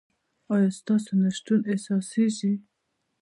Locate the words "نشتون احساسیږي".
1.23-2.51